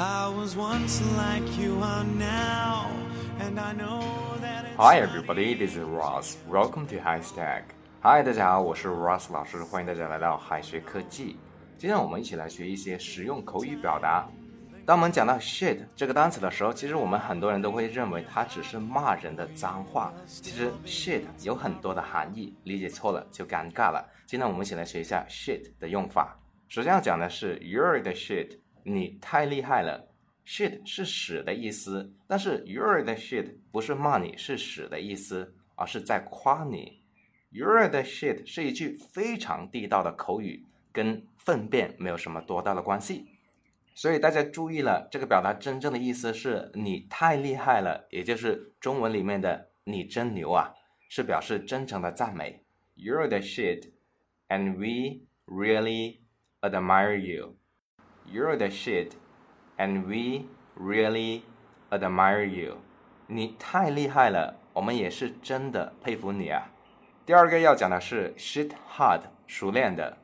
[0.00, 0.30] Hi
[5.00, 6.36] everybody, this is Ross.
[6.48, 7.64] Welcome to High Stack.
[8.02, 11.36] Hi，大家好，我是 Ross 老师，欢迎大家来到海学科技。
[11.76, 14.28] 今天我们一起来学一些实用口语表达。
[14.86, 20.14] 当我们讲到 shit 这个单词的时候，其实我们很多人都会认为它只是骂人的脏话。
[20.26, 24.08] 其实 shit 有很多的含义，理解错了就尴尬了。
[24.26, 26.38] 今天我们一起来学一下 shit 的用法。
[26.68, 28.50] 首先要讲的是 you're the shit，
[28.84, 30.08] 你太厉害了。
[30.46, 37.02] shit 是屎的意思，但是 you're the shit 不是骂你是屎的意思，而是在夸你。
[37.52, 43.26] you're the shit 是一句非常地道的口语，跟粪便没有什么多大的关系。
[43.94, 50.72] 所以大家注意了，这个表达真正的意思是你太厉害了，也就是中文里面的你真牛啊，
[51.10, 52.64] 是表示真诚的赞美。
[52.96, 53.90] You're the shit,
[54.48, 56.20] and we really
[56.62, 57.57] admire you.
[58.32, 59.12] You're the shit.
[59.78, 60.46] And we
[60.76, 61.42] really
[61.90, 62.78] admire you，
[63.26, 66.68] 你太厉害了，我们也是真的佩服你啊。
[67.24, 70.16] 第二个要讲的是 shit hard，熟练的。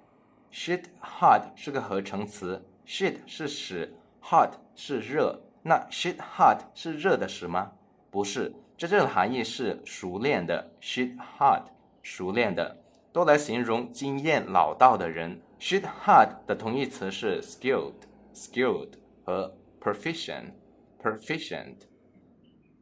[0.52, 5.41] shit hard 是个合成词，shit 是屎，hot 是热。
[5.62, 7.72] 那 shit hard 是热的屎吗？
[8.11, 10.70] 不是，真正的含义是熟练的。
[10.80, 11.62] shit hard，
[12.02, 12.77] 熟练的，
[13.14, 15.40] 都来形容经验老道的人。
[15.58, 18.98] shit hard 的同义词是 skilled，skilled。
[19.24, 21.76] 和 proficient，proficient，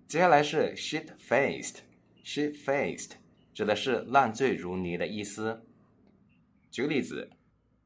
[0.08, 3.12] 接下来是 shit faced，shit faced
[3.54, 5.64] 指的是烂醉如泥的意思。
[6.68, 7.30] 举个例子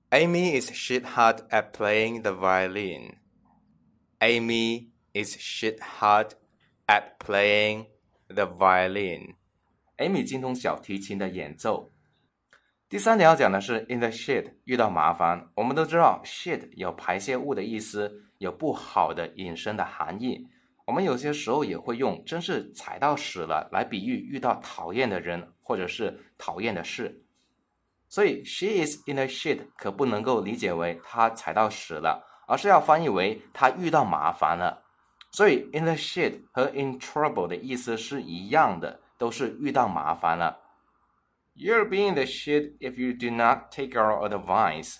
[0.09, 3.17] ，Amy is shit hard at playing the violin.
[4.21, 6.31] Amy is shit hard
[6.87, 7.89] at playing
[8.29, 9.35] the violin.
[9.99, 11.93] Amy 精通小提琴的演奏。
[12.89, 15.49] 第三点要讲的是 in the shit 遇到麻烦。
[15.57, 18.23] 我们都知道 shit 有排泄物的意思。
[18.39, 20.47] 有不好的引申的含义，
[20.85, 27.25] 我们有些时候也会用“真是踩到屎了”来比喻遇到讨厌的人或者是讨厌的事。
[28.11, 34.83] 所以 “she is in the shit” 可不能够理解为她踩到屎了，而是要翻译为她遇到麻烦了。
[35.33, 40.59] 所以 “in the shit” 和 “in trouble” 的意思是一样的，都是遇到麻烦了。
[41.59, 44.97] You'll be in the shit if you do not take our advice.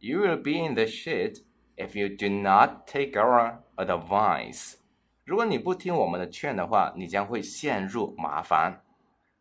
[0.00, 1.38] You will be in the shit.
[1.76, 4.74] If you do not take our advice，
[5.24, 8.82] 如果你不听我们的劝的话，你将会陷入麻烦。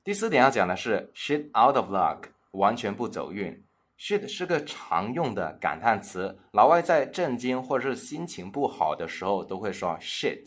[0.04, 3.66] 第四点要讲的是 shit out of luck，完全不走运。
[3.98, 10.46] shit 是个常用的感叹词，老外在震惊或者是心情不好的时候都会说 shit。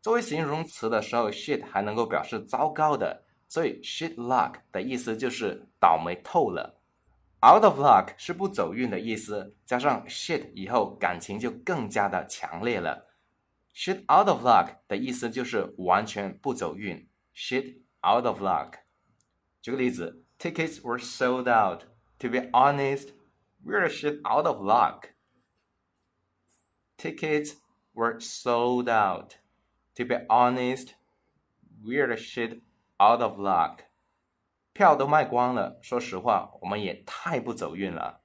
[0.00, 3.23] 作为形容词的时候，shit 还能够表示糟糕的，
[3.53, 6.79] 所以 shit luck 的意思就是倒霉透了。
[7.41, 13.07] Out of luck 是不走运的意思，加上 shit 以后，感情就更加的强烈了。
[13.73, 17.07] shit out of luck 的意思就是完全不走运。
[17.33, 18.73] shit out of luck。
[19.61, 21.83] 举个例子，Tickets were sold out.
[22.19, 23.09] To be honest,
[23.63, 25.11] we're shit out of luck.
[26.97, 27.55] Tickets
[27.93, 29.35] were sold out.
[29.95, 30.89] To be honest,
[31.83, 32.61] we're shit
[32.97, 33.79] out of luck.
[34.73, 38.21] 票都卖光了，说实话，我们也太不走运了。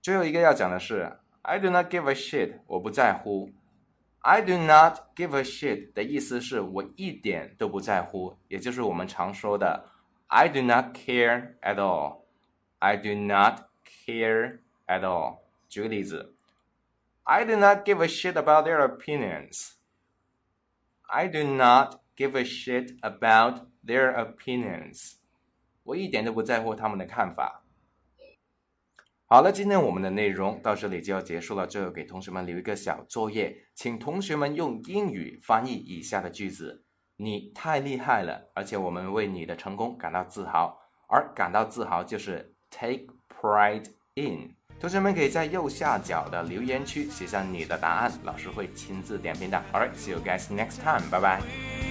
[0.00, 3.52] 最后一个要讲的是，I do not give a shit，我不在乎。
[4.20, 9.88] I do not give a shit 的意思是我一点都不在乎，也就是我们常说的
[10.26, 15.38] I do not care at all。I do not care at all。
[15.68, 16.34] 举个例子，
[17.22, 24.13] I do not give a shit about their opinions。I do not give a shit about their
[24.13, 25.13] opinions。
[25.83, 27.63] 我一点都不在乎他们的看法。
[29.25, 31.65] 好了，今天我们的内容到这里就要结束了。
[31.65, 36.83] 最后给同学们留一个小作业，请同学们用英语翻译以下的句子。
[37.15, 40.79] 你太厉害了，而且我们为你的成功感到自豪。
[41.07, 44.55] 而感到自豪就是 take pride in。
[44.79, 49.63] 同学们可以在右下角的留言区写下你的答案，老师会亲自点评的。
[49.71, 51.90] All right, see you guys next time.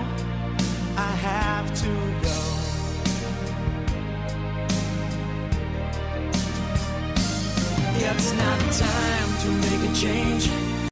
[10.01, 10.70] change